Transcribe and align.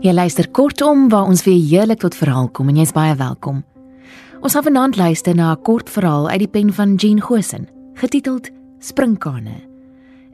Jy 0.00 0.14
luister 0.16 0.46
kortom 0.48 1.10
waar 1.12 1.26
ons 1.28 1.42
weer 1.44 1.58
heerlik 1.60 2.00
tot 2.00 2.14
verhaal 2.16 2.46
kom 2.56 2.70
en 2.72 2.78
jy's 2.80 2.94
baie 2.96 3.12
welkom. 3.20 3.58
Ons 4.40 4.54
gaan 4.56 4.64
vanaand 4.64 4.96
luister 4.96 5.34
na 5.36 5.52
'n 5.52 5.62
kort 5.62 5.90
verhaal 5.90 6.28
uit 6.28 6.38
die 6.38 6.48
pen 6.48 6.72
van 6.72 6.94
Jean 6.94 7.20
Gosen, 7.20 7.68
getiteld 7.94 8.48
Springkane. 8.78 9.60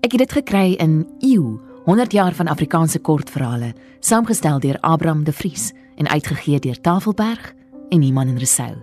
Ek 0.03 0.13
het 0.13 0.19
dit 0.19 0.33
gekry 0.33 0.77
in 0.79 1.07
Eeu, 1.19 1.59
100 1.85 2.13
jaar 2.13 2.33
van 2.33 2.47
Afrikaanse 2.47 2.99
kortverhale, 2.99 3.75
saamgestel 4.01 4.61
deur 4.61 4.79
Abraham 4.81 5.25
de 5.25 5.33
Vries 5.33 5.73
en 5.97 6.09
uitgegee 6.09 6.59
deur 6.61 6.81
Tafelberg 6.81 7.55
en 7.89 8.03
Iman 8.03 8.29
en 8.29 8.39
Resou. 8.39 8.77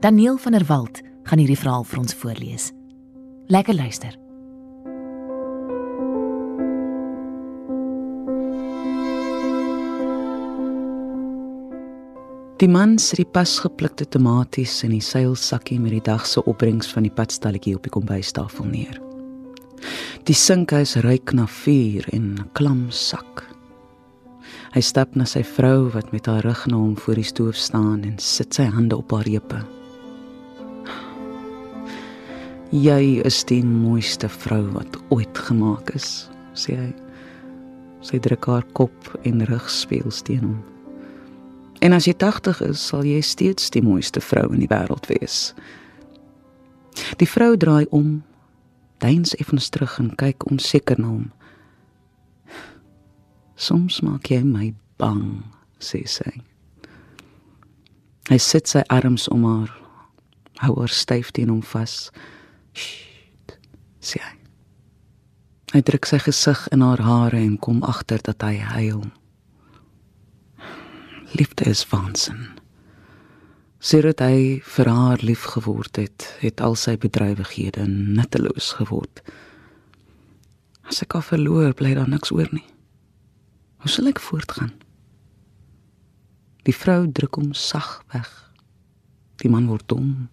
Daniel 0.00 0.36
van 0.36 0.52
der 0.52 0.64
Walt 0.66 1.02
gaan 1.22 1.38
hierdie 1.38 1.58
verhaal 1.58 1.84
vir 1.84 1.98
ons 1.98 2.14
voorlees. 2.14 2.72
Lekker 3.46 3.74
luister. 3.74 4.23
Die 12.62 12.68
man 12.70 13.00
sit 13.02 13.18
die 13.18 13.26
pasgeplukte 13.26 14.04
tomaties 14.06 14.76
in 14.86 14.92
die 14.94 15.02
seilsakkie 15.02 15.80
met 15.82 15.90
die 15.90 16.04
dag 16.06 16.22
se 16.22 16.38
opbrengs 16.46 16.86
van 16.94 17.02
die 17.02 17.10
padstalletjie 17.10 17.72
op 17.74 17.82
die 17.82 17.90
kombuistafel 17.90 18.68
neer. 18.68 19.00
Die 20.28 20.36
sinkhuis 20.38 20.92
ruik 21.02 21.32
na 21.34 21.48
vuur 21.50 22.06
en 22.14 22.28
klam 22.54 22.84
sak. 22.94 23.42
Hy 24.70 24.82
stap 24.86 25.16
na 25.18 25.26
sy 25.26 25.42
vrou 25.42 25.88
wat 25.96 26.12
met 26.14 26.30
haar 26.30 26.46
rug 26.46 26.62
na 26.70 26.78
hom 26.78 26.92
voor 26.94 27.18
die 27.18 27.26
stoof 27.26 27.58
staan 27.58 28.04
en 28.06 28.20
sit 28.22 28.54
sy 28.54 28.68
hande 28.70 29.00
op 29.02 29.10
haar 29.16 29.26
heupe. 29.26 29.58
Jy 32.70 33.00
is 33.26 33.40
die 33.50 33.64
mooiste 33.66 34.30
vrou 34.30 34.62
wat 34.76 35.00
ooit 35.10 35.42
gemaak 35.48 35.90
is, 35.98 36.28
sê 36.54 36.78
hy. 36.78 36.92
Sy 38.06 38.22
druk 38.22 38.46
haar 38.46 38.70
kop 38.78 39.10
en 39.26 39.42
rug 39.50 39.66
speel 39.70 40.14
teen 40.22 40.46
hom. 40.46 40.62
En 41.84 41.92
as 41.92 42.06
jy 42.08 42.14
80 42.16 42.62
is, 42.64 42.80
sal 42.80 43.04
jy 43.04 43.20
steeds 43.20 43.68
die 43.74 43.82
mooiste 43.84 44.22
vrou 44.24 44.46
in 44.54 44.62
die 44.62 44.70
wêreld 44.70 45.04
wees. 45.10 45.52
Die 47.20 47.28
vrou 47.28 47.58
draai 47.60 47.84
om, 47.92 48.22
deins 49.04 49.34
effens 49.36 49.68
terug 49.68 49.98
en 50.00 50.14
kyk 50.16 50.46
onseker 50.48 50.96
na 51.02 51.10
hom. 51.10 51.26
Soms 53.60 54.00
maak 54.06 54.30
jy 54.32 54.40
my 54.48 54.70
bang, 55.02 55.42
sê 55.76 56.00
sy. 56.08 56.30
Hy 58.30 58.38
sit 58.40 58.70
sy 58.70 58.80
arms 58.88 59.26
om 59.28 59.44
haar, 59.44 59.74
hou 60.64 60.78
haar 60.78 60.94
styf 60.94 61.34
teen 61.36 61.52
hom 61.52 61.60
vas. 61.74 62.08
Sst, 62.72 63.58
sê 64.00 64.22
hy. 64.24 64.32
Hy 65.74 65.84
druk 65.84 66.08
sy 66.08 66.22
gesig 66.22 66.64
in 66.72 66.86
haar 66.86 67.02
hare 67.04 67.42
en 67.44 67.58
kom 67.60 67.84
agter 67.84 68.24
dat 68.24 68.40
hy 68.46 68.56
huil 68.72 69.04
liefde 71.34 71.64
is 71.70 71.82
waansin. 71.90 72.48
Sedert 73.84 74.22
hy 74.24 74.60
vir 74.64 74.88
haar 74.88 75.20
lief 75.20 75.42
geword 75.54 75.98
het, 76.00 76.28
het 76.40 76.60
al 76.64 76.76
sy 76.78 76.94
bedrywighede 77.00 77.84
nutteloos 77.90 78.72
geword. 78.78 79.20
As 80.88 81.02
ek 81.04 81.16
haar 81.18 81.26
verloor, 81.26 81.74
bly 81.76 81.92
daar 81.98 82.08
niks 82.08 82.32
oor 82.32 82.48
nie. 82.54 82.66
Hoe 83.84 83.92
sal 83.92 84.08
ek 84.08 84.22
voortgaan? 84.24 84.72
Die 86.64 86.72
vrou 86.72 87.04
druk 87.12 87.36
hom 87.36 87.52
sag 87.52 87.98
weg. 88.14 88.30
Die 89.42 89.50
man 89.52 89.68
word 89.68 89.84
dom. 89.92 90.30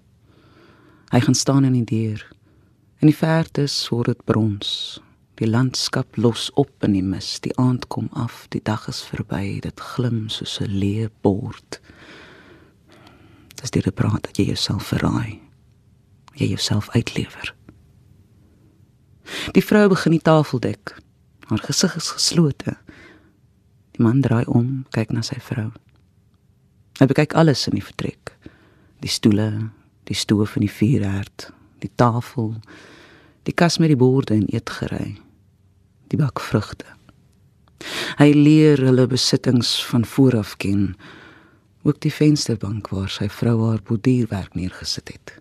Hy 1.12 1.20
gaan 1.26 1.36
staan 1.36 1.68
in 1.68 1.76
die 1.82 1.88
deur. 1.90 2.24
In 3.04 3.10
die 3.12 3.18
verte 3.18 3.66
word 3.90 4.14
dit 4.14 4.24
brons. 4.30 5.02
Die 5.42 5.50
landskap 5.50 6.18
los 6.22 6.52
op 6.54 6.84
in 6.86 6.94
die 6.94 7.02
mis. 7.02 7.40
Die 7.42 7.56
aand 7.58 7.88
kom 7.90 8.12
af, 8.14 8.44
die 8.54 8.62
dag 8.62 8.84
is 8.92 9.00
verby. 9.02 9.58
Dit 9.64 9.80
glim 9.82 10.28
soos 10.30 10.60
'n 10.62 10.70
leë 10.70 11.10
bord. 11.22 11.82
Dis 13.62 13.72
dit 13.72 13.96
praat 13.96 14.22
dat 14.22 14.38
jy 14.38 14.46
jouself 14.46 14.84
verraai. 14.94 15.40
Jy 16.34 16.48
jouself 16.48 16.90
uitlewer. 16.90 17.56
Die 19.52 19.66
vrou 19.66 19.90
begin 19.90 20.12
die 20.12 20.22
tafel 20.22 20.60
dek. 20.60 21.02
Haar 21.48 21.58
gesig 21.60 21.96
is 21.96 22.12
geslote. 22.12 22.78
Die 23.92 24.04
man 24.04 24.22
draai 24.22 24.46
om, 24.46 24.86
kyk 24.92 25.12
na 25.12 25.22
sy 25.22 25.40
vrou. 25.40 25.72
Hy 27.00 27.08
kyk 27.08 27.34
alles 27.34 27.68
in 27.68 27.74
die 27.74 27.86
vertrek. 27.86 28.38
Die 29.00 29.10
stoele, 29.10 29.72
die 30.04 30.16
stoof 30.16 30.56
en 30.56 30.62
die 30.62 30.72
vuurherd, 30.72 31.52
die 31.80 31.92
tafel, 31.96 32.62
die 33.44 33.54
kas 33.54 33.78
met 33.78 33.88
die 33.88 33.98
borde 33.98 34.34
en 34.34 34.46
eetgerei 34.46 35.18
die 36.12 36.20
bak 36.20 36.42
vrugte. 36.44 36.86
Hy 38.20 38.30
leer 38.36 38.82
hulle 38.86 39.08
besittings 39.10 39.74
van 39.90 40.06
vooraf 40.06 40.58
ken, 40.62 40.92
ook 41.88 41.98
die 42.04 42.14
vensterbank 42.14 42.92
waar 42.94 43.10
sy 43.10 43.28
vrou 43.32 43.56
haar 43.64 43.82
bodierwerk 43.88 44.54
neergesit 44.58 45.10
het. 45.16 45.34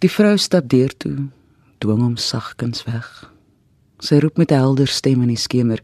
Die 0.00 0.08
vrou 0.08 0.36
stap 0.40 0.70
deur 0.72 0.94
toe, 0.96 1.28
dwing 1.84 2.00
hom 2.00 2.16
sagkens 2.16 2.86
weg. 2.88 3.08
Sy 4.00 4.22
roep 4.24 4.38
met 4.40 4.50
'n 4.50 4.62
helder 4.64 4.88
stem 4.88 5.20
in 5.22 5.28
die 5.28 5.36
skemer: 5.36 5.80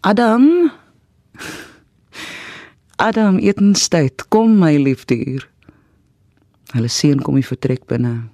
"Adam! 0.00 0.72
Adam, 3.08 3.38
etenstyd, 3.38 4.28
kom 4.28 4.58
my 4.58 4.76
liefdier." 4.76 5.48
Hulle 6.72 6.88
seun 6.88 7.22
kom 7.22 7.34
die 7.34 7.46
vertrek 7.46 7.86
binne, 7.86 8.31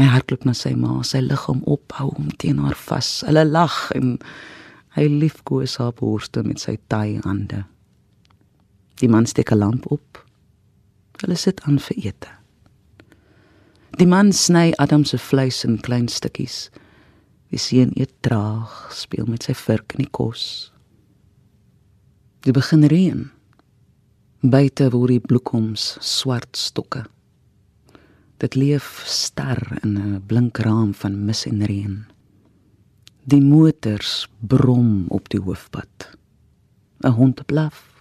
Hy 0.00 0.06
hardloop 0.08 0.46
na 0.48 0.54
sy 0.56 0.70
ma, 0.80 1.02
sy 1.04 1.18
lig 1.20 1.42
hom 1.44 1.58
op, 1.68 1.92
hou 1.98 2.06
hom 2.16 2.30
teen 2.40 2.62
haar 2.64 2.78
vas. 2.86 3.08
Hulle 3.28 3.42
lag 3.44 3.74
en 3.92 4.14
hy 4.96 5.04
liefkoes 5.12 5.74
haar 5.76 5.92
borste 5.98 6.40
met 6.46 6.62
sy 6.62 6.78
taai 6.88 7.18
hande. 7.26 7.66
Die 9.02 9.10
man 9.12 9.28
steek 9.28 9.52
'n 9.52 9.60
lamp 9.60 9.90
op. 9.92 10.24
Hulle 11.20 11.36
sit 11.36 11.60
aan 11.68 11.78
vir 11.78 11.96
ete. 12.06 12.32
Die 13.98 14.06
man 14.06 14.32
sny 14.32 14.72
Adam 14.78 15.04
se 15.04 15.18
vleis 15.18 15.64
in 15.64 15.76
klein 15.78 16.08
stukkies. 16.08 16.70
Die 17.50 17.58
seun 17.58 17.92
eet 17.94 18.14
traag, 18.22 18.88
speel 18.92 19.26
met 19.26 19.42
sy 19.42 19.52
vurk 19.52 19.92
in 19.92 20.04
die 20.04 20.10
kos. 20.10 20.72
Dit 22.40 22.54
begin 22.54 22.84
reën. 22.84 23.30
Buite 24.40 24.90
word 24.90 25.08
die 25.08 25.20
bloekoms 25.20 25.98
swart 26.00 26.56
stokke. 26.56 27.04
Dit 28.40 28.54
leef 28.56 29.02
ster 29.04 29.60
in 29.84 29.98
'n 29.98 30.22
blink 30.26 30.58
raam 30.58 30.94
van 30.94 31.24
mis 31.24 31.44
en 31.46 31.64
reën. 31.64 32.06
Die 33.24 33.40
motors 33.40 34.28
brom 34.40 35.04
op 35.08 35.28
die 35.28 35.40
hoofpad. 35.40 36.16
'n 37.04 37.12
Hond 37.12 37.46
blaf. 37.46 38.00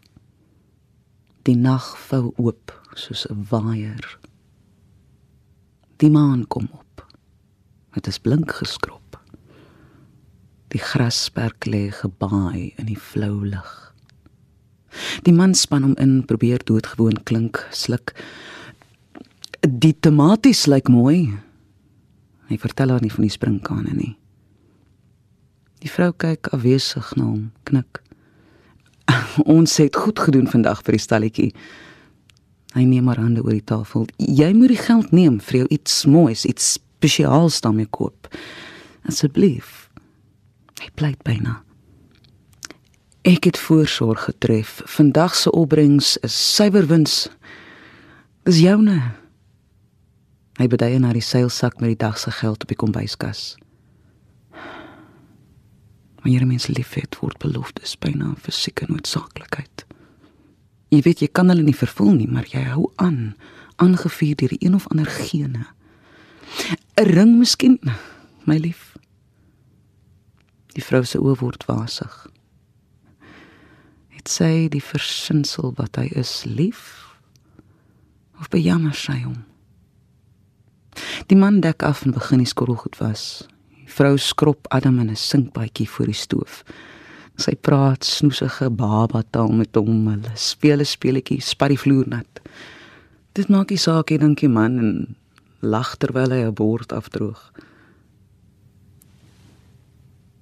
Die 1.44 1.56
nag 1.56 1.98
vou 2.08 2.32
oop 2.38 2.72
soos 2.94 3.26
'n 3.28 3.46
waier. 3.50 4.20
Die 5.98 6.10
maan 6.10 6.48
kom 6.48 6.68
op. 6.72 7.06
Dit 7.94 8.08
is 8.08 8.20
blink 8.20 8.52
geskrop. 8.52 9.20
Die 10.68 10.80
grasperk 10.82 11.66
lê 11.66 11.92
gebaai 11.92 12.74
in 12.78 12.86
die 12.86 13.00
flou 13.00 13.46
lig. 13.46 13.94
Die 15.24 15.34
man 15.34 15.54
span 15.54 15.84
hom 15.84 15.96
in, 15.96 16.26
probeer 16.26 16.64
doodgewoon 16.64 17.24
klink, 17.24 17.68
sluk 17.72 18.16
Die 19.80 19.94
tomaties 19.96 20.66
lyk 20.68 20.90
mooi. 20.92 21.30
Hy 22.50 22.58
vertel 22.60 22.92
haar 22.92 23.04
nie 23.04 23.14
van 23.14 23.28
die 23.28 23.32
springkane 23.32 23.94
nie. 23.94 24.14
Die 25.80 25.92
vrou 25.92 26.10
kyk 26.12 26.50
afwesig 26.56 27.12
na 27.16 27.28
hom, 27.30 27.44
knik. 27.70 28.02
Ons 29.56 29.78
het 29.80 29.96
goed 29.96 30.20
gedoen 30.20 30.50
vandag 30.52 30.82
vir 30.84 30.98
die 30.98 31.04
stalletjie. 31.04 31.52
Hy 32.76 32.84
neem 32.90 33.08
haar 33.08 33.22
hande 33.22 33.46
oor 33.46 33.56
die 33.56 33.64
tafel. 33.72 34.10
Jy 34.18 34.50
moet 34.58 34.74
die 34.74 34.82
geld 34.82 35.14
neem 35.16 35.40
vir 35.46 35.62
jou 35.62 35.70
iets 35.78 36.02
moois, 36.10 36.44
iets 36.50 36.74
spesiaals 36.76 37.62
daarmee 37.64 37.88
koop. 37.88 38.28
Asseblief. 39.08 39.88
Hy 40.82 40.92
pleit 41.00 41.24
byna. 41.24 41.62
Ek 43.30 43.48
het 43.48 43.62
voorsorg 43.62 44.28
getref. 44.28 44.82
Vandag 44.98 45.38
se 45.38 45.54
opbrengs 45.56 46.18
is 46.26 46.36
suiwer 46.36 46.90
wins. 46.90 47.28
Dis 48.50 48.60
joune. 48.66 49.00
Hy 50.60 50.68
bedei 50.68 50.98
na 51.00 51.14
die 51.16 51.24
seilsak 51.24 51.78
met 51.80 51.94
die 51.94 52.02
dag 52.02 52.18
se 52.20 52.32
geld 52.36 52.66
op 52.66 52.68
die 52.68 52.76
kombuiskas. 52.76 53.56
Wanneer 56.20 56.42
'n 56.42 56.48
mens 56.48 56.68
liefhet, 56.68 57.20
word 57.20 57.38
beloftes 57.38 57.96
byna 57.98 58.26
'n 58.26 58.36
fisieke 58.36 58.86
noodsaaklikheid. 58.88 59.86
Jy 60.90 61.02
weet 61.02 61.20
jy 61.20 61.28
kan 61.32 61.50
hulle 61.50 61.62
nie 61.62 61.76
vervul 61.76 62.12
nie, 62.12 62.28
maar 62.28 62.46
jy 62.46 62.64
hou 62.64 62.92
aan, 62.96 63.36
aangevuur 63.76 64.36
deur 64.36 64.50
die 64.50 64.66
een 64.66 64.76
of 64.76 64.88
ander 64.88 65.06
gene. 65.06 65.66
'n 66.98 67.06
Ring 67.06 67.38
miskien, 67.38 67.80
my 68.44 68.58
lief. 68.58 68.98
Die 70.68 70.84
vrou 70.84 71.04
se 71.04 71.18
oë 71.18 71.40
word 71.40 71.66
wasig. 71.66 72.28
Het 74.08 74.28
sy 74.28 74.68
die 74.68 74.84
versinsel 74.84 75.74
wat 75.76 75.96
hy 75.96 76.06
is 76.06 76.44
lief? 76.44 77.16
Of 78.40 78.50
bejammer 78.50 78.94
sy 78.94 79.22
hom? 79.24 79.46
Die 81.28 81.38
man 81.38 81.62
dek 81.62 81.84
af 81.84 82.06
en 82.06 82.12
begin 82.12 82.44
die 82.44 82.48
skottelgoed 82.48 82.98
was. 83.00 83.48
Die 83.86 83.92
vrou 83.92 84.18
skrop 84.18 84.68
Adam 84.70 85.00
in 85.00 85.10
'n 85.10 85.16
sinkbadjie 85.16 85.90
voor 85.90 86.06
die 86.06 86.16
stoof. 86.16 86.64
Sy 87.40 87.56
praat 87.56 88.04
snoesige 88.04 88.70
baba 88.70 89.24
taal 89.32 89.52
met 89.52 89.76
hom. 89.76 90.08
Hulle 90.08 90.32
speel 90.36 90.80
'n 90.80 90.86
speletjie, 90.86 91.42
spat 91.42 91.70
die 91.70 91.78
vloer 91.78 92.08
nat. 92.08 92.42
Dit 93.34 93.50
maak 93.50 93.70
nie 93.70 93.78
saak 93.78 94.10
nie, 94.10 94.20
dink 94.20 94.40
die 94.40 94.50
man 94.50 94.80
en 94.80 95.16
lag 95.62 95.96
terwyl 95.96 96.32
hy 96.32 96.44
'n 96.44 96.54
bord 96.54 96.92
afdroog. 96.92 97.52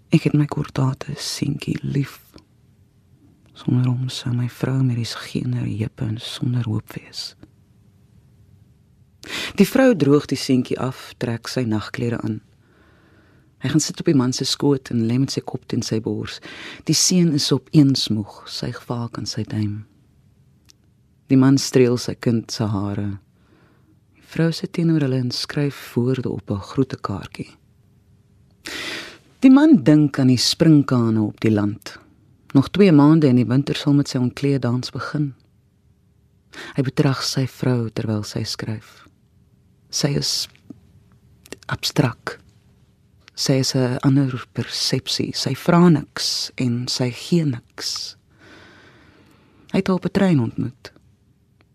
Ek 0.10 0.24
het 0.24 0.34
my 0.34 0.46
kortate 0.46 1.14
seentjie 1.16 1.78
lief. 1.84 2.20
Sonder 3.54 3.86
hom 3.86 4.10
sou 4.10 4.34
my 4.34 4.50
vrou 4.50 4.84
met 4.84 4.96
die 4.96 5.06
skene 5.06 5.66
heupe 5.66 6.06
en 6.06 6.18
sonder 6.18 6.64
hoop 6.64 6.94
wees. 6.94 7.36
Die 9.56 9.68
vrou 9.68 9.96
droog 9.96 10.26
die 10.26 10.40
seentjie 10.40 10.80
af, 10.80 11.14
trek 11.18 11.48
sy 11.48 11.64
nagklere 11.66 12.20
aan. 12.24 12.42
Hy 13.64 13.72
gaan 13.74 13.82
sit 13.82 14.00
op 14.00 14.06
die 14.06 14.18
man 14.18 14.34
se 14.34 14.46
skoot 14.46 14.92
en 14.94 15.08
lê 15.10 15.18
met 15.18 15.34
sy 15.34 15.42
kop 15.42 15.64
teen 15.66 15.82
sy 15.82 15.98
bors. 16.04 16.38
Die 16.86 16.96
seun 16.98 17.34
is 17.34 17.50
op 17.52 17.70
een 17.74 17.96
smoeg, 17.98 18.44
sy 18.46 18.70
gevaak 18.76 19.18
aan 19.18 19.26
sy 19.26 19.44
duim. 19.50 19.86
Die 21.28 21.40
man 21.40 21.58
streel 21.58 21.98
sy 21.98 22.14
kind 22.22 22.54
se 22.54 22.68
hare. 22.70 23.18
Die 24.16 24.28
vrou 24.30 24.52
sit 24.54 24.76
teenoor 24.78 25.08
hulle 25.08 25.24
en 25.24 25.34
skryf 25.34 25.80
woorde 25.96 26.30
op 26.30 26.52
'n 26.52 26.62
groetekaartjie. 26.70 27.50
Die 29.40 29.52
man 29.52 29.84
dink 29.84 30.20
aan 30.20 30.28
die 30.28 30.38
springkane 30.38 31.22
op 31.22 31.40
die 31.40 31.52
land. 31.52 32.00
Nog 32.54 32.70
2 32.70 32.92
maande 32.92 33.28
in 33.28 33.36
die 33.36 33.46
winter 33.46 33.76
sal 33.76 33.94
met 33.94 34.08
sy 34.08 34.18
ontkleedans 34.18 34.92
begin. 34.92 35.34
Hy 36.76 36.82
betrag 36.82 37.24
sy 37.24 37.48
vrou 37.48 37.90
terwyl 37.90 38.24
sy 38.24 38.44
skryf. 38.44 39.08
Sy 39.98 40.14
is 40.20 40.34
abstrakt 41.68 42.38
sy 43.38 43.60
is 43.62 43.76
'n 43.76 43.98
ander 44.02 44.34
persepsie. 44.54 45.32
Sy 45.36 45.54
vra 45.56 45.90
niks 45.90 46.52
en 46.56 46.88
sy 46.88 47.12
gee 47.12 47.46
niks. 47.46 48.18
Hy 49.72 49.78
het 49.78 49.90
op 49.90 50.06
'n 50.06 50.12
trein 50.12 50.40
ontmoet. 50.40 50.92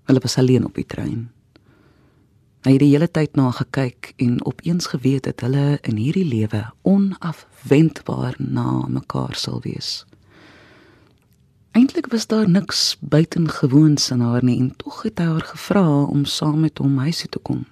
Hulle 0.04 0.20
was 0.20 0.36
alleen 0.38 0.64
op 0.64 0.74
die 0.74 0.86
trein. 0.86 1.30
Hy 2.62 2.70
het 2.70 2.80
die 2.80 2.90
hele 2.90 3.10
tyd 3.10 3.36
na 3.36 3.50
gekyk 3.50 4.12
en 4.16 4.44
opeens 4.44 4.86
geweet 4.86 5.22
dat 5.22 5.40
hulle 5.40 5.78
in 5.82 5.96
hierdie 5.96 6.24
lewe 6.24 6.72
onafwendbaar 6.82 8.34
na 8.38 8.86
mekaar 8.88 9.34
sal 9.34 9.60
wees. 9.62 10.04
Eintlik 11.72 12.06
was 12.06 12.26
daar 12.26 12.48
niks 12.48 12.96
buitengewoons 13.00 14.10
in 14.10 14.20
haar 14.20 14.44
nie 14.44 14.58
en 14.58 14.76
tog 14.76 15.02
het 15.02 15.18
hy 15.18 15.24
haar 15.24 15.40
gevra 15.44 16.02
om 16.02 16.24
saam 16.24 16.60
met 16.60 16.78
hom 16.78 16.98
huis 16.98 17.18
toe 17.18 17.28
te 17.28 17.38
kom. 17.38 17.66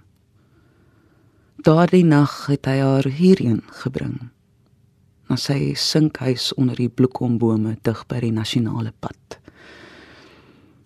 Daardie 1.61 2.07
nag 2.09 2.47
het 2.49 2.65
hy 2.65 2.79
haar 2.81 3.05
hierheen 3.05 3.59
gebring. 3.83 4.31
Na 5.29 5.37
sy 5.37 5.75
sinkhuis 5.77 6.55
onder 6.57 6.79
die 6.81 6.89
bloekombome 6.89 7.75
dig 7.85 8.01
by 8.09 8.23
die 8.23 8.33
nasionale 8.33 8.95
pad. 9.05 9.37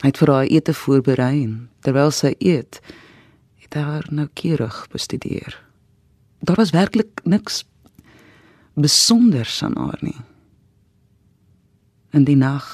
Hy 0.02 0.10
het 0.10 0.18
vir 0.18 0.32
haar 0.34 0.50
ete 0.50 0.74
voorberei 0.74 1.44
en 1.44 1.54
terwyl 1.86 2.10
sy 2.10 2.32
eet, 2.42 2.80
het 3.62 3.78
hy 3.78 3.84
haar 3.86 4.10
noukeurig 4.10 4.80
bestudeer. 4.90 5.54
Daar 6.42 6.58
was 6.58 6.74
werklik 6.74 7.22
niks 7.22 7.62
besonders 8.74 9.62
aan 9.62 9.78
haar 9.78 10.02
nie. 10.02 10.18
In 12.10 12.26
die 12.26 12.38
nag 12.40 12.66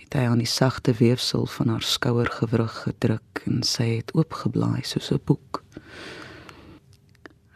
het 0.00 0.16
hy 0.16 0.24
aan 0.24 0.40
die 0.40 0.48
sagte 0.48 0.96
weefsel 0.96 1.44
van 1.58 1.68
haar 1.74 1.84
skouergewrig 1.84 2.82
gedruk 2.88 3.44
en 3.44 3.60
sy 3.60 3.98
het 3.98 4.16
oopgeblaai 4.16 4.80
soos 4.88 5.12
'n 5.12 5.20
boek. 5.24 5.62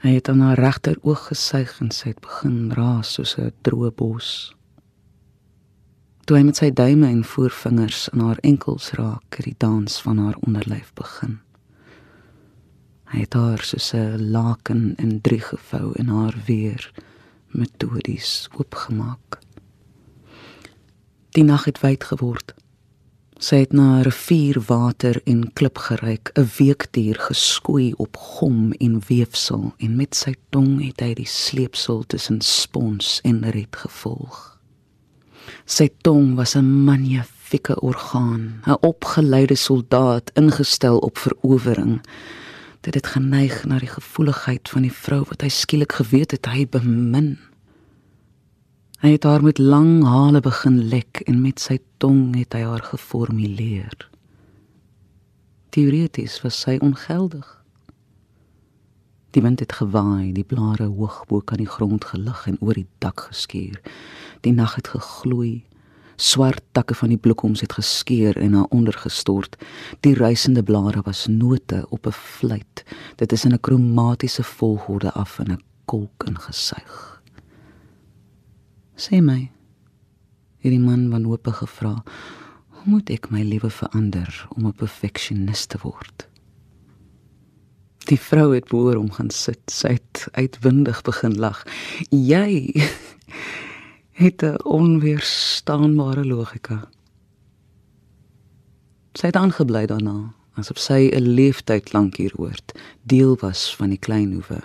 Hy 0.00 0.14
het 0.16 0.28
aan 0.32 0.40
haar 0.40 0.58
regter 0.58 0.96
oog 1.04 1.26
gesuig 1.28 1.74
en 1.84 1.90
sy 1.92 2.14
het 2.14 2.20
begin 2.24 2.70
raas 2.72 3.12
soos 3.18 3.34
'n 3.36 3.52
droë 3.60 3.90
bos. 3.92 4.54
Toe 6.24 6.36
hy 6.36 6.42
met 6.42 6.56
sy 6.56 6.70
duime 6.70 7.06
en 7.06 7.24
voorvingers 7.24 8.08
aan 8.10 8.20
haar 8.20 8.38
enkels 8.40 8.90
raak, 8.96 9.36
het 9.36 9.44
die 9.44 9.54
dans 9.58 10.00
van 10.02 10.18
haar 10.18 10.36
onderlyf 10.40 10.92
begin. 10.94 11.40
Hy 13.12 13.20
het 13.20 13.34
haar 13.34 13.60
soos 13.60 13.92
'n 13.94 14.30
laken 14.30 14.94
in 14.96 15.20
drie 15.20 15.40
gevou 15.40 15.92
en 15.92 16.08
haar 16.08 16.36
weer 16.46 16.92
metodies 17.46 18.48
oopgemaak. 18.56 19.38
Die 21.30 21.44
nag 21.44 21.64
het 21.64 21.80
wyd 21.80 22.04
geword. 22.04 22.54
Sy 23.40 23.62
het 23.62 23.70
na 23.72 24.02
rivierwater 24.04 25.16
en 25.24 25.46
klip 25.56 25.78
geryk, 25.80 26.28
'n 26.36 26.44
weekdier 26.58 27.16
geskoei 27.16 27.94
op 27.96 28.16
gom 28.16 28.72
en 28.72 29.00
weefsel 29.08 29.72
en 29.78 29.96
met 29.96 30.14
sy 30.14 30.34
tong 30.50 30.84
het 30.84 31.00
hy 31.00 31.14
die 31.14 31.26
sleepsel 31.26 32.04
tussen 32.06 32.40
spons 32.40 33.20
en 33.24 33.40
red 33.50 33.76
gevolg. 33.76 34.58
Sy 35.64 35.88
tong 36.02 36.34
was 36.34 36.54
'n 36.54 36.84
magnifieke 36.84 37.80
orgaan, 37.80 38.60
'n 38.66 38.76
opgeleide 38.80 39.56
soldaat 39.56 40.30
ingestel 40.34 40.98
op 40.98 41.18
verowering. 41.18 42.00
Dit 42.80 42.94
het 42.94 43.06
geneig 43.06 43.64
na 43.64 43.78
die 43.78 43.88
gevoeligheid 43.88 44.68
van 44.68 44.82
die 44.82 44.92
vrou 44.92 45.24
wat 45.28 45.40
hy 45.40 45.48
skielik 45.48 45.92
geweet 45.92 46.30
het 46.30 46.46
hy 46.46 46.68
bemin. 46.68 47.38
Hy 49.00 49.14
het 49.14 49.24
haar 49.24 49.40
met 49.40 49.56
lang 49.58 50.02
hale 50.04 50.42
begin 50.44 50.74
lek 50.92 51.22
en 51.24 51.38
met 51.40 51.56
sy 51.56 51.78
tong 52.04 52.34
het 52.36 52.52
hy 52.52 52.66
haar 52.68 52.82
geformuleer. 52.84 53.94
Teoreties 55.72 56.34
was 56.44 56.58
sy 56.66 56.74
ongeldig. 56.84 57.46
Die 59.32 59.40
wind 59.40 59.64
het 59.64 59.72
gewaai, 59.78 60.34
die 60.36 60.44
blare 60.44 60.90
hoog 60.92 61.22
bo 61.30 61.40
kan 61.40 61.62
die 61.62 61.70
grond 61.70 62.04
gelig 62.10 62.42
en 62.50 62.60
oor 62.60 62.76
die 62.76 62.84
dak 63.00 63.24
geskuur. 63.30 63.80
Die 64.44 64.52
nag 64.52 64.76
het 64.76 64.92
gegloei. 64.92 65.62
Swart 66.20 66.60
takke 66.76 66.92
van 66.92 67.14
die 67.14 67.22
bloekoms 67.24 67.64
het 67.64 67.72
geskeur 67.78 68.36
en 68.36 68.52
na 68.52 68.66
onder 68.68 69.00
gestort. 69.00 69.56
Die 70.04 70.12
reisende 70.12 70.60
blare 70.60 71.00
was 71.06 71.24
note 71.26 71.86
op 71.88 72.06
'n 72.06 72.12
fluit. 72.12 72.84
Dit 73.16 73.32
is 73.32 73.44
in 73.44 73.54
'n 73.54 73.60
kromatiese 73.60 74.42
volgorde 74.42 75.12
af 75.12 75.38
in 75.38 75.52
'n 75.52 75.62
kolk 75.86 76.24
ingesuig. 76.26 77.09
Sê 79.00 79.22
my, 79.24 79.46
het 80.60 80.74
die 80.74 80.80
man 80.80 81.06
wanhoop 81.08 81.48
gevra, 81.56 81.94
hoe 82.76 82.90
moet 82.92 83.08
ek 83.14 83.30
my 83.32 83.40
lewe 83.48 83.70
verander 83.72 84.28
om 84.52 84.66
'n 84.68 84.76
perfeksionis 84.76 85.64
te 85.72 85.78
word? 85.80 86.26
Die 88.12 88.20
vrou 88.20 88.52
het 88.54 88.68
voor 88.68 89.00
hom 89.00 89.10
gaan 89.10 89.30
sit, 89.30 89.60
sy 89.70 89.96
het 89.96 90.28
uitwindig 90.32 91.00
begin 91.02 91.38
lag. 91.40 91.64
Jy 92.10 92.76
het 94.22 94.44
'n 94.44 94.60
onweerstaanbare 94.64 96.24
logika. 96.24 96.88
Sy 99.14 99.26
het 99.26 99.36
aangebly 99.36 99.86
daarna, 99.86 100.34
asof 100.60 100.78
sy 100.78 101.08
'n 101.08 101.24
leeftyd 101.24 101.92
lank 101.92 102.16
hier 102.16 102.32
hoort, 102.36 102.76
deel 103.02 103.36
was 103.40 103.76
van 103.76 103.88
die 103.88 103.98
klein 103.98 104.32
hoewe. 104.32 104.60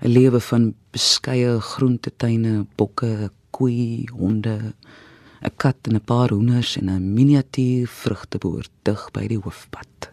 'n 0.00 0.08
Lewe 0.08 0.40
van 0.40 0.74
beskeie 0.90 1.60
groentetuine, 1.60 2.66
bokke, 2.76 3.30
koei, 3.50 4.08
honde, 4.12 4.74
'n 5.42 5.52
kat 5.56 5.76
en 5.88 5.94
'n 5.94 6.04
paar 6.04 6.30
hoenders 6.30 6.76
en 6.76 6.90
'n 6.90 7.14
miniatuur 7.14 7.86
vrugteboer 7.86 8.66
dig 8.82 9.10
by 9.12 9.26
die 9.26 9.38
hoofpad. 9.38 10.10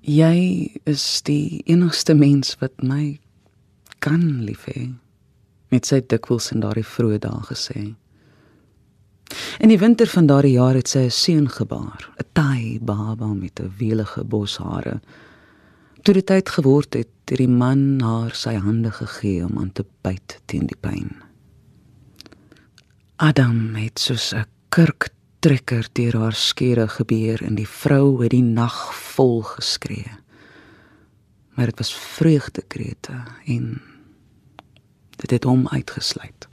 Jy 0.00 0.70
is 0.84 1.22
die 1.22 1.62
enigste 1.64 2.14
mens 2.14 2.56
wat 2.60 2.82
my 2.82 3.18
kan 3.98 4.44
lief 4.44 4.66
hê. 4.68 4.92
Met 5.72 5.86
sy 5.86 6.00
dikwels 6.00 6.52
in 6.52 6.60
daardie 6.60 6.84
vroeë 6.84 7.18
dae 7.24 7.40
gesê. 7.48 7.94
In 9.64 9.68
die 9.72 9.78
winter 9.78 10.06
van 10.06 10.26
daardie 10.26 10.58
jaar 10.58 10.74
het 10.74 10.88
sy 10.88 11.06
'n 11.06 11.10
seun 11.10 11.48
gebaar, 11.48 12.10
'n 12.20 12.28
taai 12.32 12.78
baba 12.80 13.32
met 13.34 13.60
'n 13.60 13.72
welige 13.78 14.24
bos 14.24 14.58
hare. 14.58 15.00
Toe 16.04 16.12
dit 16.18 16.26
tyd 16.28 16.50
geword 16.52 16.96
het, 16.98 17.08
het 17.24 17.38
die 17.40 17.48
man 17.48 18.02
haar 18.04 18.34
sy 18.36 18.58
hande 18.60 18.90
gegee 18.92 19.44
om 19.46 19.56
aan 19.56 19.70
te 19.72 19.86
byt 20.04 20.34
teen 20.52 20.66
die 20.68 20.76
pyn. 20.76 21.14
Adam 23.16 23.72
het 23.80 23.98
soos 23.98 24.34
'n 24.36 24.44
kurktrekker 24.68 25.88
deur 25.92 26.16
haar 26.20 26.36
skere 26.36 26.88
gebeur 26.88 27.42
en 27.42 27.54
die 27.54 27.68
vrou 27.68 28.20
het 28.22 28.30
die 28.30 28.42
nag 28.42 28.94
vol 28.94 29.42
geskree. 29.42 30.12
Maar 31.54 31.66
dit 31.66 31.78
was 31.78 31.94
vreugdekrete 31.94 33.24
en 33.46 33.80
dit 35.16 35.30
het 35.30 35.44
hom 35.44 35.68
uitgesluit. 35.68 36.48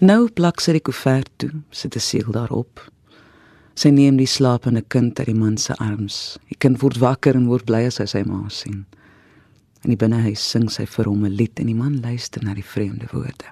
Nou 0.00 0.30
plak 0.30 0.60
sy 0.60 0.72
die 0.72 0.84
koevert 0.84 1.30
toe, 1.36 1.50
sit 1.70 1.96
'n 1.96 2.00
seël 2.00 2.30
daarop 2.30 2.92
Sy 3.78 3.92
neem 3.94 4.16
die 4.18 4.26
slapende 4.26 4.80
kind 4.90 5.20
uit 5.20 5.28
die 5.28 5.38
man 5.38 5.54
se 5.56 5.76
arms. 5.78 6.38
Die 6.50 6.56
kind 6.58 6.80
word 6.82 6.98
wakker 6.98 7.36
en 7.38 7.46
word 7.46 7.68
bly 7.68 7.84
as 7.86 8.00
hy 8.02 8.08
sy 8.10 8.22
ma 8.26 8.40
sien. 8.50 8.80
In 9.86 9.92
die 9.92 10.00
binnehuis 10.00 10.42
sing 10.42 10.66
sy 10.66 10.82
vir 10.86 11.06
hom 11.06 11.24
'n 11.24 11.36
lied 11.38 11.60
en 11.60 11.70
die 11.70 11.78
man 11.78 12.00
luister 12.02 12.42
na 12.42 12.54
die 12.54 12.66
vreemde 12.66 13.06
woorde. 13.12 13.46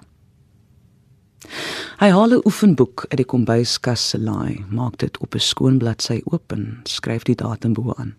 Hy 1.99 2.09
haal 2.11 2.33
'n 2.33 2.43
oefenboek 2.43 3.05
uit 3.09 3.17
die 3.17 3.25
kombuiskas 3.25 4.09
se 4.09 4.17
laai, 4.17 4.65
maak 4.69 4.97
dit 4.97 5.17
op 5.17 5.35
'n 5.35 5.39
skoon 5.39 5.79
bladsy 5.79 6.21
oop 6.25 6.51
en 6.51 6.81
skryf 6.83 7.23
die 7.23 7.35
datum 7.35 7.73
bo 7.73 7.93
aan. 7.97 8.15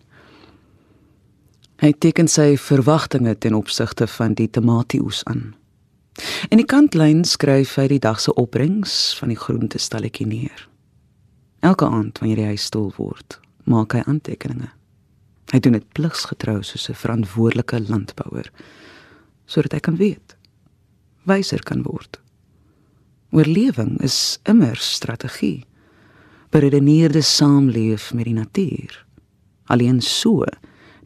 Hy 1.77 1.93
teken 1.93 2.27
sy 2.27 2.57
verwagtinge 2.57 3.37
ten 3.37 3.53
opsigte 3.53 4.07
van 4.07 4.33
die 4.33 4.49
tomatieoes 4.49 5.23
aan. 5.25 5.55
In 6.49 6.57
die 6.57 6.65
kantlyn 6.65 7.23
skryf 7.23 7.75
hy 7.75 7.87
die 7.87 7.99
dag 7.99 8.19
se 8.19 8.33
opbrengs 8.33 9.15
van 9.19 9.29
die 9.29 9.37
groentestalletjie 9.37 10.27
neer. 10.27 10.68
Elke 11.59 11.85
aand 11.85 12.19
wanneer 12.19 12.47
hy 12.47 12.55
stil 12.55 12.93
word, 12.95 13.39
maak 13.67 13.93
hy 13.93 14.03
aantekeninge. 14.07 14.71
Hy 15.51 15.59
doen 15.59 15.75
dit 15.75 15.87
pligsgetrou 15.97 16.61
soos 16.63 16.89
'n 16.89 16.95
verantwoordelike 16.95 17.79
landbouer 17.89 18.51
sodat 19.49 19.73
hy 19.73 19.79
kan 19.79 19.97
weet, 19.97 20.37
wyser 21.25 21.63
kan 21.63 21.81
word. 21.81 22.19
Oorlewing 23.31 23.99
is 24.01 24.39
immer 24.43 24.75
strategie. 24.77 25.65
Beredeneerde 26.49 27.21
saamleef 27.21 28.13
met 28.13 28.25
die 28.25 28.33
natuur. 28.33 29.05
Alleen 29.65 30.01
so 30.01 30.45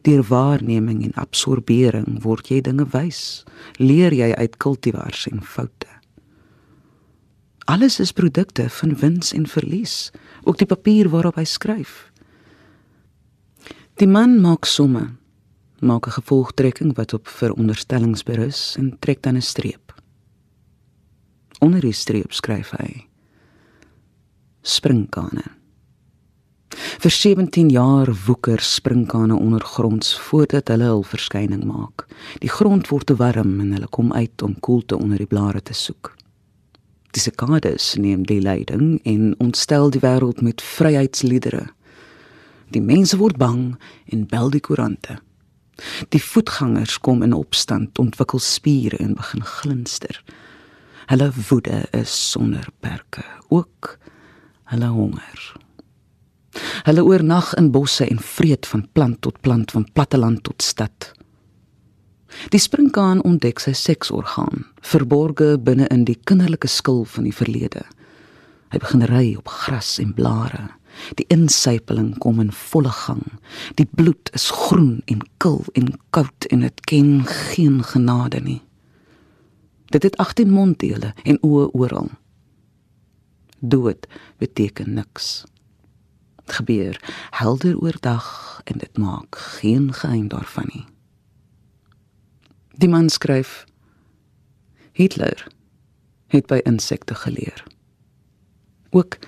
deur 0.04 0.22
waarneming 0.28 1.02
en 1.04 1.14
absorbering 1.20 2.22
word 2.22 2.48
jy 2.48 2.60
dinge 2.60 2.84
wys. 2.92 3.44
Leer 3.80 4.12
jy 4.12 4.32
uit 4.32 4.56
kultivars 4.56 5.26
en 5.32 5.42
foute. 5.42 5.93
Alles 7.64 8.00
is 8.00 8.12
produkte 8.12 8.70
van 8.70 8.96
wins 8.96 9.32
en 9.32 9.46
verlies, 9.46 10.10
ook 10.42 10.58
die 10.58 10.68
papier 10.68 11.08
waarop 11.08 11.38
hy 11.40 11.44
skryf. 11.48 12.10
Die 13.96 14.08
man 14.10 14.40
maak 14.42 14.64
somme, 14.68 15.16
maak 15.80 16.06
'n 16.06 16.16
gevolgtrekking 16.20 16.94
wat 16.96 17.14
op 17.14 17.28
veronderstellings 17.28 18.22
berus 18.22 18.76
en 18.76 18.96
trek 18.98 19.22
dan 19.22 19.36
'n 19.36 19.42
streep. 19.42 19.94
Onder 21.58 21.80
die 21.80 21.92
streep 21.92 22.32
skryf 22.32 22.70
hy: 22.70 23.06
Springkane. 24.62 25.44
Vir 26.74 27.10
17 27.10 27.68
jaar 27.70 28.10
woeker 28.26 28.60
springkane 28.60 29.36
ondergronds 29.38 30.18
voordat 30.18 30.68
hulle 30.68 30.84
hul 30.84 31.02
verskyning 31.02 31.64
maak. 31.64 32.06
Die 32.38 32.48
grond 32.48 32.88
word 32.88 33.06
te 33.06 33.16
warm 33.16 33.60
en 33.60 33.72
hulle 33.72 33.88
kom 33.88 34.12
uit 34.12 34.42
om 34.42 34.60
koelte 34.60 34.96
onder 34.96 35.18
die 35.18 35.26
blare 35.26 35.62
te 35.62 35.72
soek. 35.72 36.14
Die 37.14 37.22
sikades 37.22 37.94
neem 37.94 38.24
die 38.26 38.40
leiding 38.42 38.98
en 39.06 39.34
ontstel 39.38 39.92
die 39.94 40.02
wêreld 40.02 40.42
met 40.42 40.62
vryheidsliedere. 40.62 41.68
Die 42.74 42.82
mense 42.82 43.20
word 43.20 43.38
bang 43.38 43.76
en 44.10 44.26
bel 44.26 44.50
die 44.50 44.62
koerante. 44.64 45.20
Die 46.10 46.22
voetgangers 46.22 46.98
kom 46.98 47.22
in 47.22 47.34
opstand, 47.34 47.98
ontwikkel 47.98 48.42
spiere 48.42 48.98
en 49.02 49.14
begin 49.18 49.44
glinster. 49.46 50.18
Hulle 51.06 51.30
woede 51.48 51.84
is 51.94 52.14
sonder 52.30 52.66
perke, 52.80 53.22
ook 53.48 53.98
hulle 54.72 54.90
honger. 54.90 55.42
Hulle 56.86 57.04
oornag 57.04 57.52
in 57.58 57.70
bosse 57.74 58.06
en 58.06 58.18
vreet 58.18 58.66
van 58.66 58.86
plant 58.92 59.20
tot 59.20 59.40
plant, 59.40 59.70
van 59.70 59.86
platteland 59.92 60.42
tot 60.42 60.62
stad. 60.62 61.12
Die 62.50 62.60
springkaan 62.60 63.22
ontdek 63.22 63.60
sy 63.62 63.74
seksorgaan, 63.78 64.64
verborge 64.84 65.54
binne 65.64 65.88
in 65.88 66.04
die 66.04 66.18
kinderlike 66.28 66.68
skil 66.68 67.04
van 67.08 67.24
die 67.24 67.34
verlede. 67.34 67.84
Hy 68.72 68.80
begin 68.82 69.04
ry 69.08 69.26
op 69.38 69.48
gras 69.48 69.96
en 70.02 70.12
blare. 70.16 70.68
Die 71.18 71.26
insypeling 71.32 72.12
kom 72.22 72.40
in 72.42 72.52
volle 72.54 72.92
gang. 72.92 73.22
Die 73.78 73.86
bloed 73.86 74.30
is 74.36 74.50
groen 74.54 75.00
en 75.10 75.24
kil 75.42 75.64
en 75.78 75.94
koud 76.14 76.48
en 76.52 76.62
dit 76.66 76.84
ken 76.90 77.24
geen 77.30 77.80
genade 77.86 78.42
nie. 78.44 78.60
Dit 79.94 80.02
het 80.02 80.16
18 80.22 80.50
monddele 80.50 81.14
en 81.24 81.40
oë 81.42 81.68
oral. 81.72 82.10
Dood 83.60 84.06
beteken 84.42 84.94
niks. 84.94 85.44
Dit 86.44 86.56
gebeur 86.60 86.98
helder 87.40 87.78
oordag 87.80 88.26
en 88.64 88.82
dit 88.82 88.98
maak 88.98 89.38
geen 89.58 89.92
geheim 89.92 90.28
daarvan 90.28 90.68
nie. 90.74 90.84
Die 92.74 92.90
man 92.90 93.08
skryf 93.08 93.64
Hitler 94.94 95.46
het 96.30 96.46
by 96.50 96.60
insekte 96.64 97.14
geleer. 97.14 97.64
Ook 98.94 99.18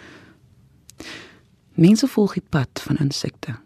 mense 1.75 2.06
volg 2.08 2.37
die 2.38 2.46
pad 2.49 2.82
van 2.87 3.00
insekte. 3.02 3.56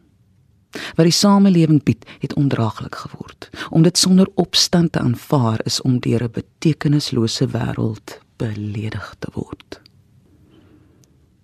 Wat 0.70 1.06
die 1.06 1.14
samelewing 1.14 1.82
bied, 1.82 2.06
het 2.22 2.34
ondraaglik 2.34 2.94
geword. 2.94 3.50
Om 3.70 3.82
dit 3.82 3.98
sonder 3.98 4.28
opstand 4.34 4.92
te 4.92 4.98
aanvaar 5.00 5.60
is 5.64 5.80
om 5.82 5.98
deur 6.00 6.24
'n 6.24 6.32
betekenislose 6.32 7.46
wêreld 7.48 8.20
beledig 8.36 9.14
te 9.18 9.28
word. 9.32 9.80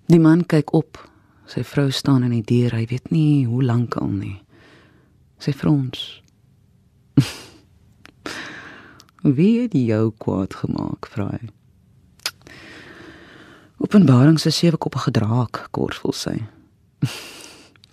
Die 0.07 0.21
man 0.21 0.47
kyk 0.47 0.73
op. 0.73 1.11
Sy 1.47 1.63
vrou 1.65 1.91
staan 1.91 2.23
in 2.23 2.31
die 2.31 2.43
deur. 2.43 2.75
Hy 2.75 2.87
weet 2.87 3.11
nie 3.11 3.47
hoe 3.47 3.63
lank 3.63 3.97
al 3.97 4.09
nie. 4.09 4.43
Sy 5.39 5.53
frons. 5.53 6.23
Wie 9.23 9.63
het 9.63 9.73
jou 9.73 10.13
kwaad 10.19 10.55
gemaak, 10.55 11.09
vra 11.09 11.31
hy. 11.33 11.49
Openbaring 13.81 14.41
se 14.41 14.51
sewe 14.51 14.77
koppe 14.77 14.99
gedraak, 14.99 15.67
korsvol 15.71 16.13
sy. 16.17 16.37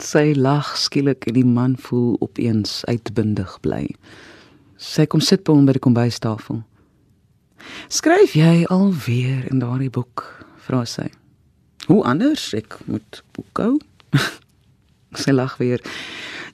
sy 0.03 0.33
lag 0.35 0.73
skielik 0.79 1.27
en 1.29 1.37
die 1.37 1.47
man 1.47 1.77
voel 1.79 2.15
opeens 2.23 2.81
uitbundig 2.91 3.55
bly. 3.63 3.87
Sy 4.79 5.05
kom 5.07 5.23
sit 5.23 5.45
by 5.47 5.55
hom 5.55 5.67
by 5.67 5.77
die 5.77 5.83
kombuistafel. 5.83 6.63
"Skryf 7.87 8.35
jy 8.35 8.65
alweer 8.67 9.47
in 9.51 9.59
daardie 9.63 9.91
boek?" 9.91 10.25
vra 10.67 10.83
sy. 10.85 11.07
"Hoe 11.87 12.03
anders 12.03 12.53
ek 12.53 12.79
moet 12.85 13.23
boek 13.31 13.59
hou?" 13.59 13.79
sy 15.23 15.31
lag 15.31 15.57
weer. 15.57 15.79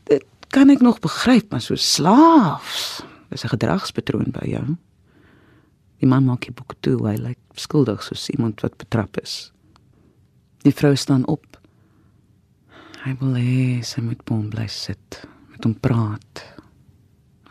"Dit 0.05 0.25
kan 0.49 0.69
ek 0.69 0.81
nog 0.81 0.99
begryp, 0.99 1.51
maar 1.51 1.61
so 1.61 1.75
slaafs." 1.75 3.01
Is 3.29 3.43
'n 3.43 3.53
gedragspatroon 3.55 4.31
by 4.31 4.45
jou. 4.49 4.77
Die 5.99 6.07
man 6.07 6.25
maak 6.25 6.45
die 6.47 6.55
boek 6.55 6.75
toe, 6.81 6.97
hy 7.07 7.15
lyk 7.15 7.39
skuldig 7.55 8.03
soos 8.03 8.29
iemand 8.29 8.61
wat 8.61 8.77
betrap 8.77 9.17
is. 9.21 9.51
Die 10.63 10.71
vrou 10.71 10.95
staan 10.95 11.25
op. 11.27 11.57
Hy 13.03 13.15
wil 13.19 13.35
hê 13.35 13.83
sy 13.83 14.01
moet 14.01 14.23
by 14.25 14.33
hom 14.33 14.49
bly 14.49 14.67
sit, 14.67 15.27
met 15.51 15.63
hom 15.63 15.75
praat. 15.75 16.43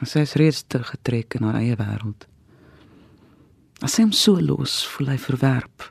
Sy 0.04 0.20
is 0.20 0.34
reeds 0.34 0.62
teruggetrek 0.68 1.34
in 1.34 1.42
haar 1.42 1.60
eie 1.60 1.76
wêreld. 1.76 2.26
As 3.82 3.96
hy 3.96 4.02
hom 4.02 4.12
so 4.12 4.40
los, 4.40 4.84
voel 4.86 5.08
hy 5.08 5.18
verwerp, 5.18 5.82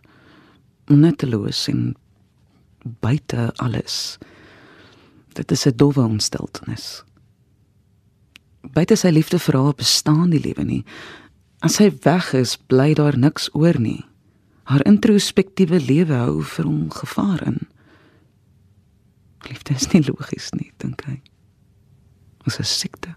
nutteloos 0.89 1.67
en 1.69 1.95
buite 3.01 3.51
alles. 3.57 4.17
Dit 5.33 5.51
is 5.51 5.67
'n 5.67 5.77
dowwe 5.77 6.01
ontsteltenis 6.01 7.06
buite 8.77 8.97
sy 8.99 9.09
liefde 9.09 9.39
vir 9.41 9.57
haar 9.57 9.77
bestaan 9.77 10.29
die 10.33 10.41
lewe 10.43 10.65
nie. 10.65 10.83
As 11.65 11.79
hy 11.81 11.89
weg 12.05 12.29
is, 12.37 12.57
bly 12.69 12.93
daar 12.97 13.17
niks 13.17 13.49
oor 13.57 13.79
nie. 13.81 14.03
Haar 14.69 14.83
introspektiewe 14.85 15.79
lewe 15.81 16.19
hou 16.19 16.43
vir 16.45 16.67
hom 16.67 16.83
gevaar 16.93 17.41
in. 17.47 17.63
Liefde 19.47 19.77
is 19.77 19.89
nie 19.93 20.03
logies 20.05 20.51
nie, 20.53 20.69
dink 20.83 21.01
hy. 21.07 21.17
Dit 22.45 22.59
is 22.61 22.75
siekte. 22.83 23.15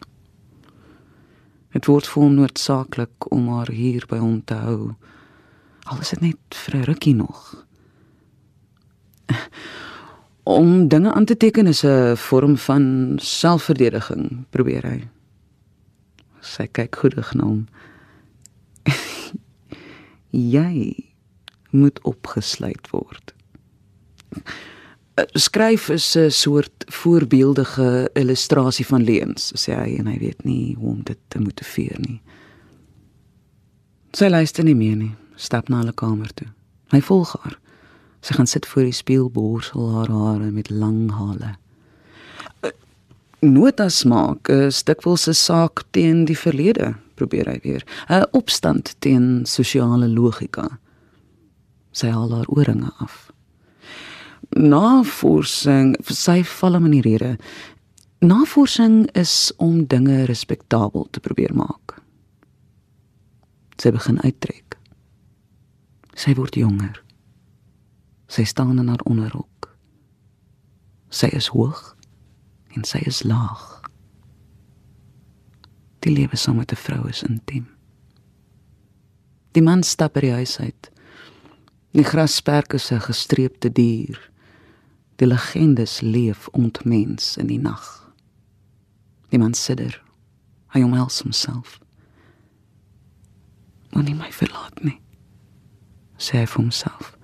Dit 1.74 1.86
word 1.90 2.08
vir 2.08 2.24
hom 2.24 2.38
noodsaaklik 2.38 3.28
om 3.30 3.50
haar 3.52 3.70
hier 3.74 4.06
by 4.10 4.18
hom 4.22 4.40
te 4.46 4.56
hou. 4.58 4.94
Al 5.90 6.00
is 6.02 6.14
dit 6.14 6.22
net 6.22 6.56
vir 6.64 6.80
'n 6.80 6.88
rukkie 6.88 7.14
nog. 7.14 7.66
Om 10.50 10.88
dinge 10.88 11.12
aan 11.12 11.24
te 11.24 11.36
teken 11.36 11.66
is 11.66 11.84
'n 11.84 12.16
vorm 12.16 12.56
van 12.56 13.18
selfverdediging, 13.20 14.46
probeer 14.50 14.86
hy 14.86 15.00
sy 16.40 16.66
kyk 16.66 16.96
goedig 17.02 17.34
na 17.34 17.44
hom. 17.44 17.68
jy 20.56 20.94
moet 21.70 22.00
opgesluit 22.08 22.90
word. 22.90 23.34
Skryf 25.36 25.88
is 25.90 26.16
'n 26.16 26.30
soort 26.30 26.84
voorbeeldige 26.86 28.10
illustrasie 28.12 28.86
van 28.86 29.04
leuns, 29.04 29.52
sê 29.54 29.74
hy 29.74 29.98
en 29.98 30.06
hy 30.06 30.18
weet 30.18 30.44
nie 30.44 30.74
hoe 30.74 30.90
om 30.90 31.02
dit 31.02 31.18
te 31.28 31.38
motiveer 31.38 32.00
nie. 32.00 32.20
Sy 34.12 34.28
luister 34.28 34.64
nie 34.64 34.74
meer 34.74 34.96
nie, 34.96 35.14
stap 35.36 35.68
na 35.68 35.78
hulle 35.78 35.92
kamer 35.92 36.32
toe. 36.34 36.48
Hy 36.90 37.00
volg 37.00 37.36
haar. 37.42 37.58
Sy 38.20 38.34
gaan 38.34 38.46
sit 38.46 38.66
voor 38.66 38.82
die 38.82 38.92
spieël, 38.92 39.30
borsel 39.30 39.92
haar 39.94 40.08
hare 40.08 40.50
met 40.50 40.70
lang 40.70 41.10
hale 41.10 41.59
notas 43.40 44.04
maak 44.04 44.48
is 44.48 44.82
dikwels 44.84 45.28
'n 45.28 45.34
saak 45.34 45.84
teen 45.90 46.24
die 46.24 46.36
verlede, 46.36 46.94
probeer 47.14 47.48
hy 47.48 47.58
weer. 47.62 47.84
'n 48.08 48.24
Opstand 48.32 48.94
teen 49.00 49.46
sosiale 49.46 50.08
logika. 50.08 50.78
Sy 51.92 52.08
haal 52.08 52.30
haar 52.30 52.48
ooringe 52.48 52.90
af. 52.98 53.32
Navorsing, 54.56 55.96
sy 56.04 56.42
val 56.42 56.72
hom 56.72 56.84
in 56.84 56.90
die 56.90 57.00
rede. 57.00 57.38
Navorsing 58.20 59.08
is 59.14 59.52
om 59.56 59.86
dinge 59.86 60.24
respektabel 60.24 61.08
te 61.10 61.20
probeer 61.20 61.54
maak. 61.54 62.02
Sy 63.78 63.90
begin 63.90 64.20
uittrek. 64.20 64.76
Sy 66.14 66.34
word 66.34 66.54
jonger. 66.54 67.02
Sy 68.28 68.44
staan 68.44 68.78
in 68.78 68.88
haar 68.88 69.02
onderrok. 69.04 69.76
Sy 71.10 71.26
is 71.26 71.46
hoog 71.46 71.96
en 72.74 72.84
sy 72.84 73.02
is 73.06 73.22
laag. 73.22 73.80
Die 76.00 76.12
lewe 76.12 76.36
saam 76.36 76.56
met 76.56 76.72
'n 76.72 76.76
vrou 76.76 77.08
is 77.08 77.22
intiem. 77.22 77.68
Die 79.52 79.62
man 79.62 79.82
stap 79.82 80.12
by 80.12 80.20
die 80.20 80.32
huis 80.32 80.60
uit. 80.60 80.90
Die 81.92 82.04
grasperk 82.04 82.72
is 82.72 82.90
'n 82.92 83.00
gestreepte 83.00 83.72
dier. 83.72 84.30
Die 85.16 85.26
legendes 85.26 86.00
leef 86.00 86.48
ontmens 86.48 87.36
in 87.36 87.46
die 87.46 87.58
nag. 87.58 88.12
Die 89.28 89.38
man 89.38 89.54
sidder. 89.54 90.02
Hy 90.68 90.82
omhels 90.82 91.20
homself. 91.22 91.80
Moenie 93.90 94.14
my 94.14 94.32
verlaat 94.32 94.82
nie. 94.82 95.00
sê 96.20 96.38
hy 96.38 96.46
vir 96.46 96.62
homself. 96.62 97.16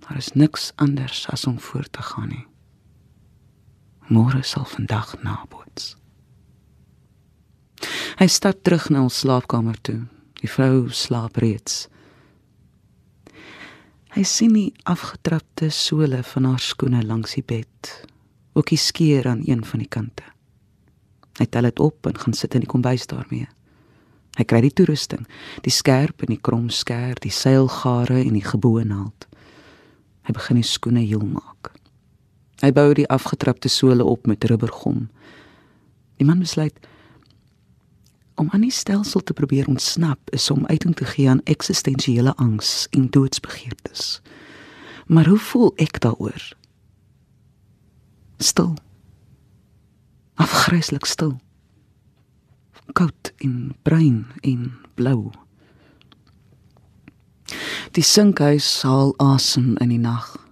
Daar 0.00 0.18
is 0.18 0.32
niks 0.34 0.72
anders 0.76 1.28
as 1.30 1.46
om 1.46 1.60
voort 1.60 1.92
te 1.92 2.02
gaan 2.02 2.28
nie. 2.28 2.49
Môre 4.10 4.42
sal 4.42 4.66
vandag 4.66 5.14
naboots. 5.22 5.94
Hy 8.18 8.26
stap 8.26 8.58
terug 8.66 8.88
na 8.90 9.04
ons 9.06 9.20
slaapkamer 9.22 9.78
toe. 9.86 10.00
Die 10.42 10.50
vrou 10.50 10.88
slaap 10.90 11.38
reeds. 11.38 11.86
Hy 14.10 14.24
sien 14.26 14.56
die 14.56 14.72
afgetrapte 14.90 15.70
sole 15.70 16.24
van 16.26 16.48
haar 16.50 16.60
skoene 16.64 17.04
langs 17.06 17.36
die 17.38 17.46
bed, 17.46 17.92
ook 18.58 18.72
die 18.74 18.80
skeur 18.82 19.28
aan 19.30 19.44
een 19.46 19.62
van 19.64 19.84
die 19.84 19.88
kante. 19.88 20.26
Hy 21.38 21.46
tel 21.46 21.70
dit 21.70 21.80
op 21.80 22.10
en 22.10 22.18
gaan 22.18 22.34
sit 22.34 22.56
in 22.58 22.66
die 22.66 22.72
kombuis 22.72 23.06
daarmee. 23.06 23.46
Hy 24.40 24.44
kry 24.50 24.64
die 24.66 24.74
toerusting, 24.74 25.22
die 25.62 25.72
skerp 25.72 26.24
en 26.26 26.34
die 26.34 26.42
krom 26.42 26.66
skêr, 26.74 27.14
die 27.22 27.30
seilgare 27.30 28.18
en 28.24 28.34
die 28.34 28.44
geboue 28.44 28.82
naald. 28.82 29.28
Hy 30.26 30.34
begin 30.34 30.58
die 30.58 30.66
skoene 30.66 31.06
heel 31.06 31.22
maak. 31.22 31.76
Hy 32.60 32.72
bou 32.76 32.92
die 32.94 33.08
afgetrapte 33.08 33.68
sole 33.68 34.04
op 34.04 34.26
met 34.26 34.44
rubbergom. 34.44 35.08
Die 36.20 36.26
man 36.28 36.38
besluit 36.38 36.76
om 38.40 38.48
aan 38.50 38.64
die 38.64 38.72
stelsel 38.72 39.20
te 39.20 39.32
probeer 39.32 39.68
ontsnap 39.68 40.30
is 40.32 40.50
om 40.50 40.66
uiting 40.66 40.96
te 40.96 41.04
gee 41.04 41.28
aan 41.28 41.42
eksistensiële 41.44 42.34
angs 42.36 42.86
en 42.90 43.10
doodsbegeertes. 43.10 44.20
Maar 45.06 45.28
hoe 45.28 45.38
voel 45.38 45.72
ek 45.76 46.00
daaroor? 46.00 46.52
Stil. 48.38 48.74
Afgryslik 50.34 51.04
stil. 51.04 51.36
Koud 52.92 53.32
en 53.36 53.74
bruin 53.82 54.26
en 54.40 54.72
blou. 54.94 55.30
Die 57.92 58.04
sinkhuis 58.04 58.82
haal 58.82 59.12
asem 59.18 59.74
in 59.76 59.92
die 59.92 60.00
nag. 60.00 60.49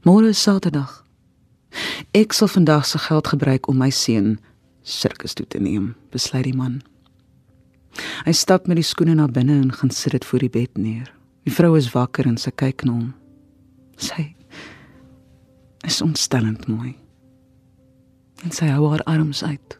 Môre 0.00 0.30
is 0.32 0.40
Saterdag. 0.40 1.04
Ek 2.16 2.32
sal 2.32 2.48
vandag 2.48 2.86
se 2.88 2.96
geld 2.98 3.26
gebruik 3.28 3.66
om 3.68 3.76
my 3.76 3.90
seun 3.92 4.38
sirkus 4.80 5.36
toe 5.36 5.44
te 5.44 5.60
neem, 5.60 5.90
besluit 6.08 6.46
die 6.48 6.56
man. 6.56 6.78
Hy 8.24 8.32
stap 8.32 8.64
met 8.64 8.80
die 8.80 8.86
skoene 8.86 9.18
na 9.18 9.26
binne 9.28 9.58
en 9.60 9.74
gaan 9.76 9.92
sit 9.92 10.16
dit 10.16 10.24
voor 10.24 10.46
die 10.46 10.52
bed 10.56 10.80
neer. 10.80 11.12
Die 11.44 11.52
vrou 11.52 11.74
is 11.76 11.90
wakker 11.92 12.24
en 12.24 12.40
sy 12.40 12.48
kyk 12.48 12.86
na 12.88 12.96
hom. 12.96 13.12
Sy 14.00 14.30
is 15.84 16.00
ontstellend 16.00 16.64
mooi. 16.64 16.94
En 18.40 18.56
sy 18.56 18.72
hou 18.72 18.88
haar 18.94 19.04
arms 19.04 19.44
uit. 19.44 19.78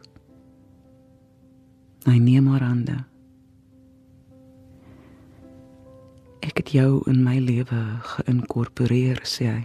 Hy 2.05 2.17
neem 2.21 2.53
haar 2.53 2.69
hande. 2.69 3.01
Ek 6.45 6.61
het 6.61 6.77
jou 6.77 7.01
in 7.09 7.25
my 7.25 7.39
lewe 7.41 7.85
geïnkorporeer, 8.13 9.25
sê 9.25 9.49
hy. 9.57 9.61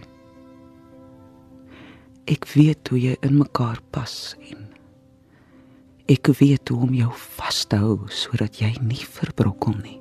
Ek 2.27 2.43
weet 2.51 2.89
hoe 2.91 2.99
jy 2.99 3.13
in 3.23 3.37
mekaar 3.39 3.79
pas 3.95 4.35
en 4.51 4.65
Ek 6.07 6.29
weet 6.39 6.71
hoe 6.71 6.85
om 6.85 6.93
jou 6.95 7.09
vas 7.11 7.57
te 7.67 7.77
hou 7.81 7.95
sodat 8.15 8.61
jy 8.61 8.69
nie 8.79 9.03
verbrokkel 9.03 9.73
nie. 9.81 9.97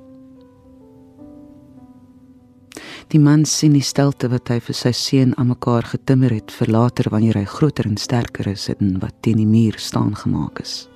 Die 3.10 3.18
man 3.22 3.42
sien 3.46 3.74
die 3.74 3.82
stelte 3.82 4.30
wat 4.30 4.50
hy 4.50 4.60
vir 4.62 4.78
sy 4.78 4.92
seun 4.94 5.34
aan 5.34 5.50
mekaar 5.50 5.86
getimmer 5.86 6.30
het 6.34 6.54
vir 6.54 6.70
later 6.74 7.10
wanneer 7.10 7.40
hy 7.40 7.44
groter 7.50 7.90
en 7.90 7.98
sterker 7.98 8.46
is 8.50 8.68
en 8.70 9.00
wat 9.02 9.18
teen 9.26 9.42
die 9.42 9.50
muur 9.50 9.78
staan 9.82 10.14
gemaak 10.18 10.62
is. 10.62 10.88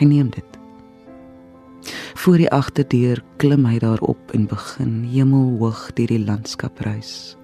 Hy 0.00 0.08
neem 0.08 0.32
dit. 0.32 0.58
Voor 2.24 2.40
die 2.40 2.50
agterdeur 2.52 3.20
klim 3.40 3.68
hy 3.68 3.76
daarop 3.82 4.32
en 4.36 4.48
begin 4.48 5.02
hemelhoog 5.12 5.90
deur 5.96 6.16
die 6.16 6.24
landskap 6.24 6.80
reis. 6.84 7.34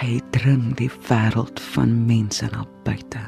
Hy 0.00 0.16
dring 0.32 0.70
die 0.78 0.88
wêreld 1.10 1.60
van 1.74 1.90
mense 2.08 2.46
na 2.48 2.62
buite. 2.86 3.20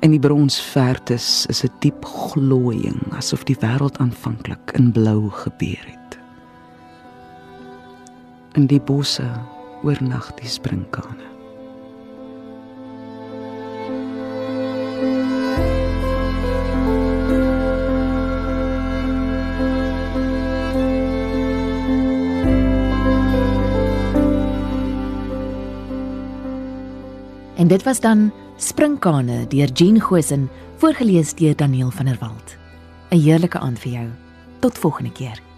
En 0.00 0.14
die 0.14 0.20
bronsvertes 0.20 1.44
is 1.52 1.60
'n 1.64 1.74
diep 1.84 2.04
glooiing 2.04 3.12
asof 3.12 3.44
die 3.44 3.56
wêreld 3.60 3.98
aanvanklik 3.98 4.72
in 4.80 4.92
blou 4.92 5.28
gebeur 5.30 5.84
het. 5.84 6.18
In 8.52 8.66
die 8.66 8.80
bosse 8.80 9.28
oornag 9.82 10.34
die 10.40 10.48
sprinkane. 10.48 11.31
En 27.62 27.68
dit 27.68 27.82
was 27.82 28.00
dan 28.00 28.32
Sprinkane 28.56 29.46
deur 29.46 29.70
Jean 29.72 30.00
Gosen, 30.00 30.50
voorgeles 30.76 31.34
deur 31.34 31.56
Daniel 31.56 31.90
van 31.90 32.04
der 32.04 32.16
Walt. 32.20 32.56
'n 33.10 33.20
Heerlike 33.20 33.58
aand 33.58 33.78
vir 33.78 33.92
jou. 33.92 34.08
Tot 34.58 34.78
volgende 34.78 35.12
keer. 35.12 35.51